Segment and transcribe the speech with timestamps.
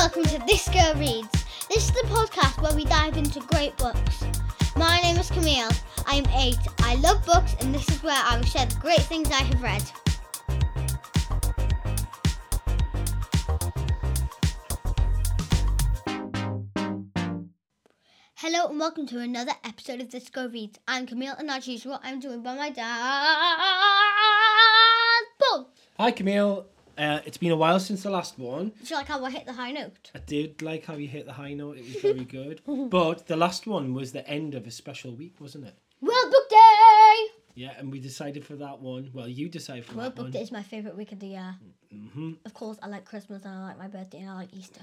[0.00, 1.28] welcome to This Girl Reads.
[1.68, 4.24] This is the podcast where we dive into great books.
[4.74, 5.68] My name is Camille.
[6.06, 6.56] I am eight.
[6.78, 9.62] I love books, and this is where I will share the great things I have
[9.62, 9.82] read.
[18.36, 20.78] Hello and welcome to another episode of This Girl Reads.
[20.88, 22.86] I'm Camille, and as usual, I'm joined by my dad.
[25.98, 26.69] Hi Camille.
[27.00, 28.68] Uh, it's been a while since the last one.
[28.68, 30.10] Do you like how I hit the high note?
[30.14, 31.78] I did like how you hit the high note.
[31.78, 32.60] It was very good.
[32.90, 35.74] but the last one was the end of a special week, wasn't it?
[36.02, 37.14] World Book Day!
[37.54, 39.10] Yeah, and we decided for that one.
[39.14, 40.32] Well, you decided for World that Book one.
[40.32, 41.56] Day is my favourite week of the year.
[41.90, 44.82] hmm Of course, I like Christmas and I like my birthday and I like Easter.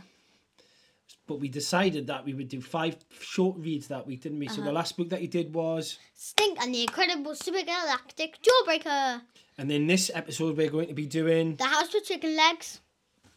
[1.27, 4.47] But we decided that we would do five short reads that week, didn't we?
[4.47, 4.71] So the uh-huh.
[4.71, 9.21] last book that you did was, Stink and the Incredible Supergalactic Jawbreaker.
[9.57, 11.57] and then this episode we're going to be doing.
[11.57, 12.79] The House with Chicken Legs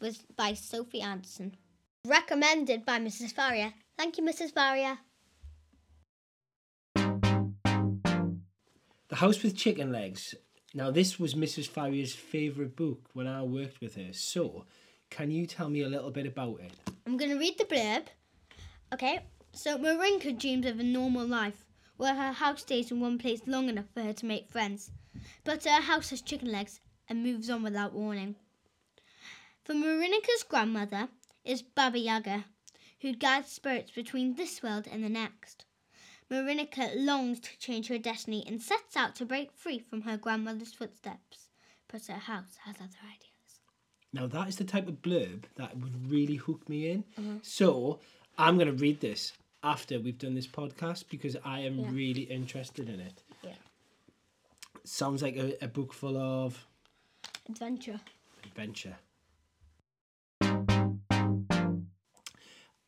[0.00, 1.56] was by Sophie Anderson.
[2.06, 3.33] Recommended by Mrs.
[3.33, 3.74] Faria.
[3.98, 4.55] Thank you, Mrs.
[4.55, 5.00] Faria.
[6.94, 10.34] The House with Chicken Legs.
[10.72, 11.68] Now, this was Mrs.
[11.68, 14.12] Farrier's favourite book when I worked with her.
[14.12, 14.64] So,
[15.11, 16.72] can you tell me a little bit about it?
[17.06, 18.05] I'm going to read the blurb.
[18.92, 19.20] Okay,
[19.52, 23.69] so Marinka dreams of a normal life where her house stays in one place long
[23.69, 24.91] enough for her to make friends.
[25.44, 28.36] But her house has chicken legs and moves on without warning.
[29.64, 31.08] For Marinka's grandmother
[31.45, 32.45] is Baba Yaga,
[33.00, 35.64] who guides spirits between this world and the next.
[36.30, 40.72] Marinka longs to change her destiny and sets out to break free from her grandmother's
[40.72, 41.50] footsteps,
[41.89, 43.39] but her house has other ideas.
[44.12, 47.05] Now that is the type of blurb that would really hook me in.
[47.19, 47.36] Mm-hmm.
[47.42, 48.00] So
[48.39, 51.90] I'm going to read this after we've done this podcast because I am Yeah.
[51.92, 53.23] really interested in it.
[53.45, 53.51] Yeah.
[54.84, 56.67] Sounds like a, a book full of
[57.48, 58.01] Adventure.
[58.45, 58.96] adventure.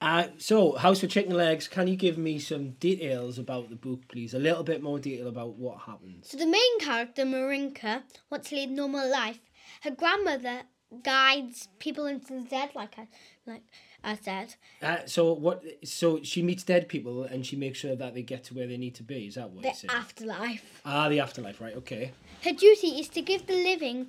[0.00, 4.00] Uh, so, House for Chicken Legs, can you give me some details about the book,
[4.08, 4.34] please?
[4.34, 6.28] A little bit more detail about what happens.
[6.30, 9.38] So the main character, Marinka, wants to lead a normal life.
[9.82, 10.62] Her grandmother
[11.02, 13.08] guides people into the dead, like I,
[13.46, 13.62] like
[14.04, 14.54] I said.
[14.80, 15.64] Uh, so what?
[15.84, 18.76] So she meets dead people and she makes sure that they get to where they
[18.76, 19.26] need to be.
[19.26, 20.80] Is that what The afterlife.
[20.84, 21.76] Ah, the afterlife, right?
[21.76, 22.12] Okay.
[22.44, 24.08] Her duty is to give the living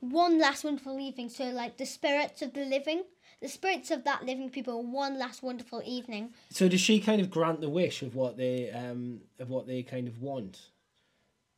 [0.00, 1.28] one last wonderful evening.
[1.28, 3.02] So, like the spirits of the living,
[3.40, 6.34] the spirits of that living people, one last wonderful evening.
[6.50, 9.82] So does she kind of grant the wish of what they um of what they
[9.82, 10.70] kind of want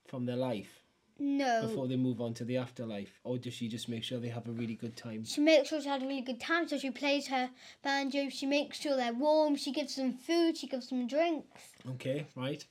[0.07, 0.80] from their life
[1.21, 1.61] No.
[1.61, 4.49] before they move on to the afterlife, or does she just make sure they have
[4.49, 5.25] a really good time?
[5.25, 7.51] She makes sure she had a really good time, so she plays her
[7.83, 8.31] banjo.
[8.31, 9.55] She makes sure they're warm.
[9.57, 10.57] She gives them food.
[10.57, 11.61] She gives them drinks.
[11.91, 12.67] Okay, right.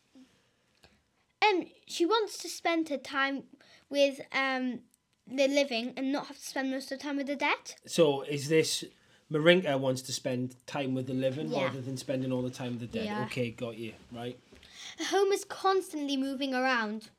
[1.47, 3.43] Um, she wants to spend her time
[3.89, 4.79] with um
[5.27, 7.75] the living and not have to spend most of the time with the dead.
[7.85, 8.83] So is this
[9.29, 11.65] Marinka wants to spend time with the living Yeah.
[11.65, 13.05] rather than spending all the time with the dead?
[13.05, 13.25] Yeah.
[13.25, 13.93] Okay, got you.
[14.11, 14.39] Right.
[14.97, 17.09] Her home is constantly moving around.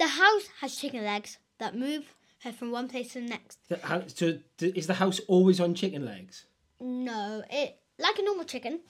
[0.00, 3.58] The house has chicken legs that move her from one place to the next.
[3.68, 6.46] The, how, so th- is the house always on chicken legs?
[6.80, 8.80] No, it like a normal chicken.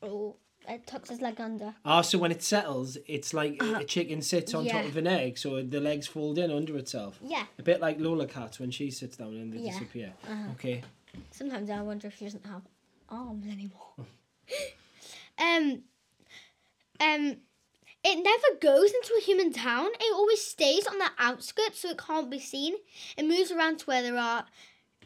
[0.00, 0.36] Oh,
[0.68, 1.74] it tucks his leg under.
[1.84, 4.88] Ah, so when it settles, it's like a chicken sits on top Uh-huh.
[4.88, 7.18] of an egg, so the legs fold in under itself.
[7.20, 7.46] Yeah.
[7.58, 9.70] A bit like Lola Cat when she sits down and they Yeah.
[9.70, 9.78] Uh-huh.
[9.80, 10.12] disappear.
[10.52, 10.82] Okay.
[11.32, 12.62] Sometimes I wonder if she doesn't have
[13.08, 13.90] arms anymore.
[15.40, 15.82] um,
[17.00, 17.36] um,
[18.04, 19.88] it never goes into a human town.
[20.00, 22.74] It always stays on the outskirts, so it can't be seen.
[23.16, 24.44] It moves around to where there are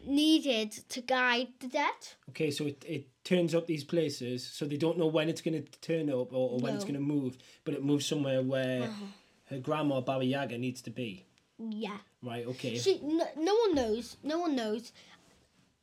[0.04, 1.94] needed to guide the dead.
[2.30, 5.62] Okay, so it, it turns up these places, so they don't know when it's going
[5.62, 8.90] to turn up or, or when it's going to move, but it moves somewhere where
[9.48, 11.24] her grandma Baba Yaga needs to be.
[11.58, 11.98] Yeah.
[12.22, 12.76] Right, okay.
[12.78, 14.16] She, no, no one knows.
[14.22, 14.92] No one knows.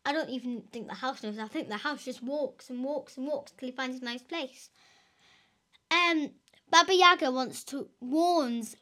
[0.06, 1.38] I don't even think the house knows.
[1.38, 4.22] I think the house just walks and walks and walks till he finds a nice
[4.22, 4.70] place.
[5.92, 6.32] Um,
[6.72, 8.76] Baba Yaga wants to warns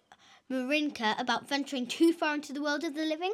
[0.49, 3.33] Marinka about venturing too far into the world of the living,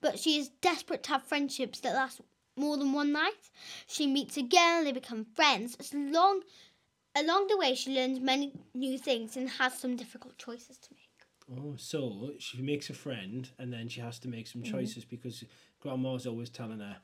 [0.00, 2.20] but she is desperate to have friendships that last
[2.56, 3.50] more than one night.
[3.86, 5.76] She meets again, they become friends.
[5.80, 6.42] As long,
[7.16, 11.58] along the way, she learns many new things and has some difficult choices to make.
[11.58, 14.72] Oh, so she makes a friend and then she has to make some mm-hmm.
[14.72, 15.44] choices because
[15.80, 16.96] grandma's always telling her,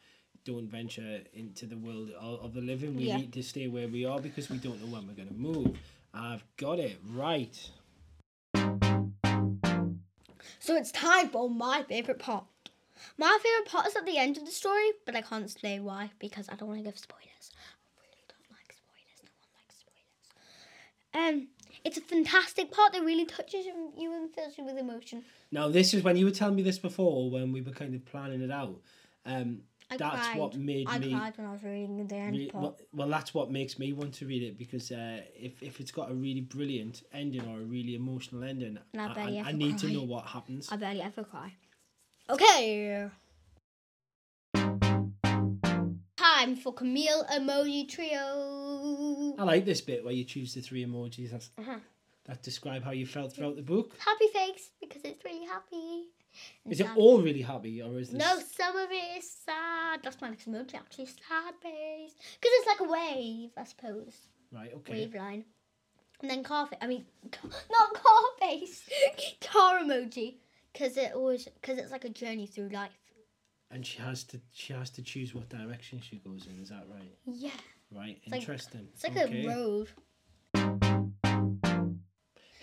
[0.45, 2.95] don't venture into the world of, of the living.
[2.95, 3.17] We Yeah.
[3.17, 5.77] need to stay where we are because we don't know when we're going to move.
[6.19, 7.71] I've got it right.
[10.59, 12.45] So it's time for my favourite part.
[13.19, 16.11] My favourite part is at the end of the story, but I can't say why
[16.19, 17.51] because I don't want to give spoilers.
[17.55, 19.21] I really don't like spoilers.
[19.23, 19.77] No one likes
[21.13, 21.35] spoilers.
[21.35, 21.49] Um,
[21.85, 25.23] it's a fantastic part that really touches you and fills you with emotion.
[25.53, 28.05] Now, this is when you were telling me this before when we were kind of
[28.07, 28.81] planning it out.
[29.27, 30.39] Um, I that's cried.
[30.39, 31.13] what made I me.
[31.13, 34.15] cried when I was reading the end Re- well, well, that's what makes me want
[34.15, 37.65] to read it because uh, if, if it's got a really brilliant ending or a
[37.65, 40.69] really emotional ending, And I I, I, I need to know what happens.
[40.73, 41.53] I barely ever cry.
[42.29, 43.09] Okay.
[46.17, 49.35] Time for Camille emoji trio.
[49.39, 51.79] I like this bit where you choose the three emojis that's, Uh-huh.
[52.25, 53.95] that describe how you felt throughout the book.
[53.99, 56.09] Happy face because it's really happy.
[56.69, 58.19] Is it all really happy or is this?
[58.19, 60.01] No, some of it is sad.
[60.03, 61.07] That's my next emoji actually.
[61.07, 62.15] Sad face.
[62.41, 64.17] Because it's like a wave, I suppose.
[64.53, 64.73] Right.
[64.75, 64.93] Okay.
[64.93, 65.45] Wave line.
[66.23, 66.79] And then car face.
[66.81, 67.05] I mean,
[67.43, 68.89] not car face.
[69.41, 70.37] car emoji.
[70.73, 72.91] Because it always, because it's like a journey through life.
[73.71, 76.63] And she has to she has to choose what direction she goes in.
[76.63, 77.17] Is that right?
[77.25, 77.51] Yeah.
[77.91, 78.21] Right.
[78.31, 78.89] like- Interesting.
[78.93, 79.45] It's like okay.
[79.45, 79.89] a road.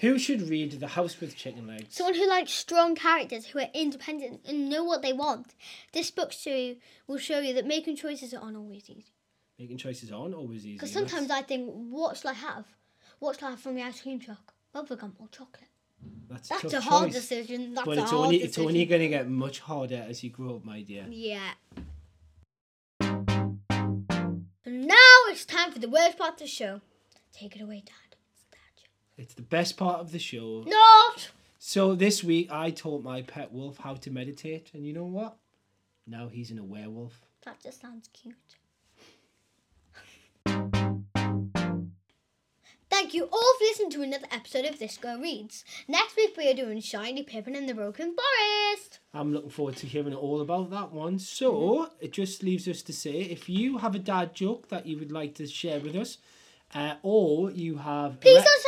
[0.03, 1.95] Who should read The House with Chicken Legs?
[1.95, 5.55] Someone who likes strong characters who are independent and know what they want.
[5.93, 6.75] This book show
[7.07, 9.13] will show you that making choices aren't always easy.
[9.57, 10.73] Making choices aren't always easy.
[10.73, 12.65] Because That's- sometimes I think, what shall I have?
[13.19, 14.53] What shall I have from the ice cream truck?
[14.75, 15.69] Bubblegum or chocolate?
[16.29, 17.21] that's, That's tough a hard choice.
[17.21, 17.73] decision.
[17.73, 18.49] That's but a it's hard only decision.
[18.49, 21.05] it's only going to get much harder as you grow up, my dear.
[21.09, 21.51] Yeah.
[22.99, 23.59] And
[24.65, 26.81] now it's time for the worst part of the show.
[27.31, 28.12] Take it away, Dad.
[29.17, 29.33] It's Dad joke.
[29.33, 30.63] It's the best part of the show.
[30.67, 31.31] Not!
[31.59, 35.37] So this week I taught my pet wolf how to meditate, and you know what?
[36.07, 37.21] Now he's in a werewolf.
[37.45, 38.35] That just sounds cute.
[42.89, 45.65] Thank you all for listening to another episode of This Girl Reads.
[45.87, 48.99] Next week we are doing Shiny Pippin and the Broken Forest.
[49.13, 51.19] I'm looking forward to hearing all about that one.
[51.19, 54.97] So it just leaves us to say if you have a dad joke that you
[54.99, 56.19] would like to share with us,
[56.75, 58.61] uh, or you have Please re- don't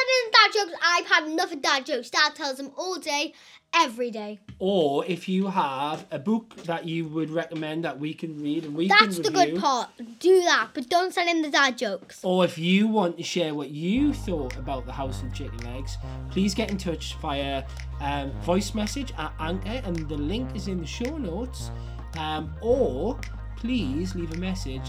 [0.46, 0.74] dad jokes.
[0.84, 2.10] I've had enough of dad jokes.
[2.10, 3.34] Dad tells them all day,
[3.74, 4.40] every day.
[4.60, 8.74] or if you have a book that you would recommend that we can read and
[8.74, 9.54] we That's can the review.
[9.56, 9.90] good part.
[10.20, 12.22] Do that, but don't send in the dad jokes.
[12.24, 15.98] Or if you want to share what you thought about the House of Chicken Legs,
[16.32, 17.64] please get in touch via
[18.00, 21.70] um, voice message at Anchor, and the link is in the show notes.
[22.18, 23.20] Um, or
[23.58, 24.84] please leave a message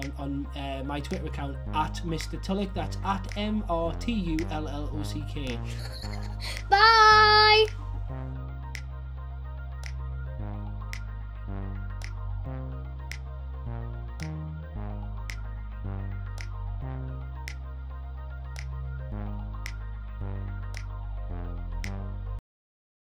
[0.00, 2.42] from, on uh, my Twitter account at Mr.
[2.42, 2.72] Tullock.
[2.74, 5.58] That's at M R T U L L O C K.
[6.70, 7.66] Bye!